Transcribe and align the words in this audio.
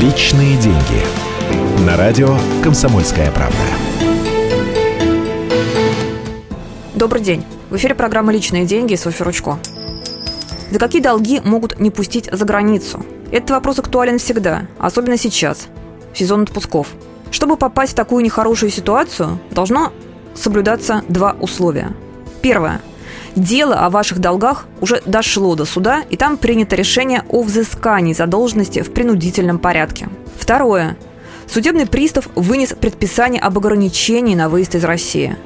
Личные 0.00 0.56
деньги. 0.58 1.84
На 1.84 1.96
радио 1.96 2.38
«Комсомольская 2.62 3.32
правда». 3.32 3.56
Добрый 6.94 7.20
день. 7.20 7.44
В 7.68 7.74
эфире 7.74 7.96
программа 7.96 8.32
«Личные 8.32 8.64
деньги» 8.64 8.94
Софья 8.94 9.24
Ручко. 9.24 9.58
За 10.70 10.78
какие 10.78 11.02
долги 11.02 11.40
могут 11.40 11.80
не 11.80 11.90
пустить 11.90 12.28
за 12.30 12.44
границу? 12.44 13.04
Этот 13.32 13.50
вопрос 13.50 13.80
актуален 13.80 14.20
всегда, 14.20 14.68
особенно 14.78 15.18
сейчас, 15.18 15.66
в 16.14 16.16
сезон 16.16 16.42
отпусков. 16.42 16.86
Чтобы 17.32 17.56
попасть 17.56 17.94
в 17.94 17.96
такую 17.96 18.22
нехорошую 18.24 18.70
ситуацию, 18.70 19.40
должно 19.50 19.92
соблюдаться 20.32 21.02
два 21.08 21.34
условия. 21.40 21.88
Первое. 22.40 22.80
Дело 23.36 23.76
о 23.76 23.90
ваших 23.90 24.18
долгах 24.18 24.66
уже 24.80 25.02
дошло 25.06 25.54
до 25.54 25.64
суда, 25.64 26.02
и 26.10 26.16
там 26.16 26.36
принято 26.36 26.76
решение 26.76 27.22
о 27.28 27.42
взыскании 27.42 28.12
задолженности 28.12 28.82
в 28.82 28.92
принудительном 28.92 29.58
порядке. 29.58 30.08
Второе. 30.38 30.96
Судебный 31.46 31.86
пристав 31.86 32.28
вынес 32.34 32.74
предписание 32.78 33.40
об 33.40 33.56
ограничении 33.56 34.34
на 34.34 34.48
выезд 34.48 34.74
из 34.74 34.84
России. 34.84 35.36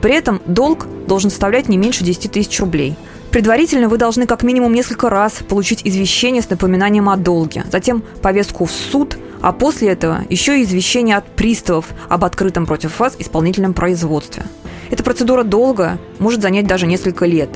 При 0.00 0.14
этом 0.14 0.40
долг 0.46 0.86
должен 1.06 1.30
составлять 1.30 1.68
не 1.68 1.76
меньше 1.76 2.04
10 2.04 2.32
тысяч 2.32 2.58
рублей. 2.58 2.96
Предварительно 3.30 3.88
вы 3.88 3.96
должны 3.96 4.26
как 4.26 4.42
минимум 4.42 4.74
несколько 4.74 5.08
раз 5.08 5.34
получить 5.48 5.82
извещение 5.84 6.42
с 6.42 6.50
напоминанием 6.50 7.08
о 7.08 7.16
долге, 7.16 7.64
затем 7.70 8.02
повестку 8.20 8.66
в 8.66 8.72
суд, 8.72 9.16
а 9.40 9.52
после 9.52 9.90
этого 9.90 10.22
еще 10.28 10.60
и 10.60 10.64
извещение 10.64 11.16
от 11.16 11.26
приставов 11.26 11.86
об 12.08 12.24
открытом 12.24 12.66
против 12.66 12.98
вас 12.98 13.14
исполнительном 13.18 13.74
производстве– 13.74 14.44
эта 14.92 15.02
процедура 15.02 15.42
долго, 15.42 15.98
может 16.18 16.42
занять 16.42 16.66
даже 16.66 16.86
несколько 16.86 17.24
лет. 17.24 17.48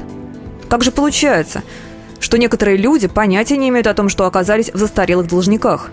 Как 0.70 0.82
же 0.82 0.90
получается, 0.90 1.62
что 2.18 2.38
некоторые 2.38 2.78
люди 2.78 3.08
понятия 3.08 3.58
не 3.58 3.68
имеют 3.68 3.86
о 3.86 3.94
том, 3.94 4.08
что 4.08 4.24
оказались 4.24 4.72
в 4.72 4.78
застарелых 4.78 5.28
должниках? 5.28 5.90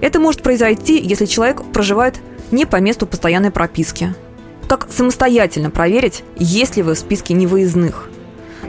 Это 0.00 0.18
может 0.18 0.42
произойти, 0.42 0.98
если 1.00 1.26
человек 1.26 1.62
проживает 1.72 2.20
не 2.50 2.66
по 2.66 2.80
месту 2.80 3.06
постоянной 3.06 3.52
прописки. 3.52 4.16
Как 4.68 4.88
самостоятельно 4.90 5.70
проверить, 5.70 6.24
есть 6.36 6.76
ли 6.76 6.82
вы 6.82 6.94
в 6.94 6.98
списке 6.98 7.34
невыездных? 7.34 8.08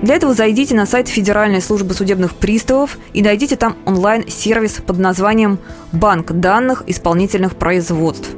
Для 0.04 0.14
этого 0.14 0.36
зайдите 0.36 0.76
на 0.76 0.86
сайт 0.86 1.08
Федеральной 1.08 1.62
службы 1.62 1.96
судебных 1.96 2.36
приставов 2.36 3.00
и 3.14 3.24
найдите 3.24 3.56
там 3.56 3.78
онлайн-сервис 3.86 4.74
под 4.86 5.00
названием 5.00 5.58
«Банк 5.92 6.34
данных 6.34 6.84
исполнительных 6.86 7.56
производств». 7.56 8.30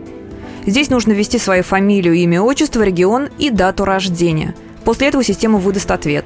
Здесь 0.65 0.89
нужно 0.89 1.11
ввести 1.11 1.37
свою 1.39 1.63
фамилию, 1.63 2.13
имя, 2.15 2.41
отчество, 2.41 2.81
регион 2.83 3.29
и 3.37 3.49
дату 3.49 3.85
рождения. 3.85 4.55
После 4.83 5.07
этого 5.07 5.23
система 5.23 5.59
выдаст 5.59 5.91
ответ. 5.91 6.25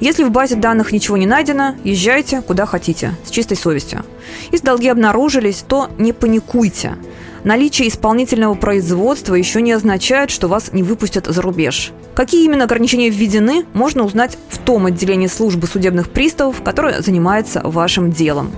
Если 0.00 0.24
в 0.24 0.30
базе 0.30 0.56
данных 0.56 0.92
ничего 0.92 1.18
не 1.18 1.26
найдено, 1.26 1.74
езжайте 1.84 2.40
куда 2.40 2.64
хотите, 2.64 3.14
с 3.24 3.30
чистой 3.30 3.56
совестью. 3.56 4.02
Если 4.50 4.64
долги 4.64 4.88
обнаружились, 4.88 5.62
то 5.66 5.90
не 5.98 6.14
паникуйте. 6.14 6.96
Наличие 7.44 7.88
исполнительного 7.88 8.54
производства 8.54 9.34
еще 9.34 9.60
не 9.60 9.72
означает, 9.72 10.30
что 10.30 10.48
вас 10.48 10.72
не 10.72 10.82
выпустят 10.82 11.26
за 11.26 11.42
рубеж. 11.42 11.92
Какие 12.14 12.44
именно 12.44 12.64
ограничения 12.64 13.10
введены, 13.10 13.66
можно 13.74 14.04
узнать 14.04 14.38
в 14.48 14.58
том 14.58 14.86
отделении 14.86 15.26
службы 15.26 15.66
судебных 15.66 16.10
приставов, 16.10 16.62
которое 16.62 17.02
занимается 17.02 17.60
вашим 17.62 18.10
делом. 18.10 18.52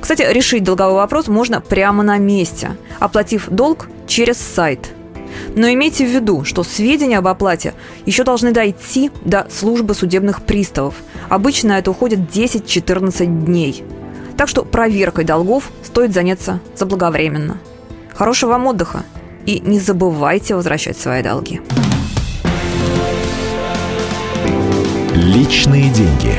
Кстати, 0.00 0.26
решить 0.28 0.64
долговой 0.64 0.96
вопрос 0.96 1.28
можно 1.28 1.60
прямо 1.60 2.02
на 2.02 2.18
месте, 2.18 2.76
оплатив 3.02 3.48
долг 3.50 3.88
через 4.06 4.38
сайт. 4.38 4.90
Но 5.56 5.68
имейте 5.68 6.06
в 6.06 6.10
виду, 6.10 6.44
что 6.44 6.62
сведения 6.62 7.18
об 7.18 7.26
оплате 7.26 7.74
еще 8.06 8.22
должны 8.22 8.52
дойти 8.52 9.10
до 9.24 9.48
службы 9.50 9.94
судебных 9.94 10.42
приставов. 10.42 10.94
Обычно 11.28 11.72
это 11.72 11.90
уходит 11.90 12.20
10-14 12.20 13.26
дней. 13.26 13.84
Так 14.36 14.48
что 14.48 14.64
проверкой 14.64 15.24
долгов 15.24 15.70
стоит 15.82 16.12
заняться 16.12 16.60
заблаговременно. 16.76 17.58
Хорошего 18.14 18.50
вам 18.50 18.66
отдыха 18.66 19.02
и 19.46 19.60
не 19.60 19.80
забывайте 19.80 20.54
возвращать 20.54 20.98
свои 20.98 21.22
долги. 21.22 21.60
Личные 25.14 25.90
деньги. 25.90 26.36